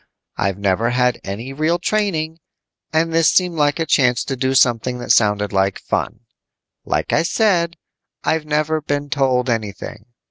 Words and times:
I've 0.35 0.57
never 0.57 0.89
had 0.89 1.21
any 1.23 1.53
real 1.53 1.77
training, 1.77 2.39
and 2.91 3.13
this 3.13 3.29
seemed 3.29 3.53
like 3.55 3.77
a 3.77 3.85
chance 3.85 4.23
to 4.23 4.35
do 4.35 4.55
something 4.55 4.97
that 4.97 5.11
sounded 5.11 5.53
like 5.53 5.77
fun. 5.77 6.21
"Like 6.85 7.13
I 7.13 7.21
said, 7.21 7.75
I've 8.23 8.47
never 8.47 8.81
been 8.81 9.11
told 9.11 9.47
anything. 9.47 10.07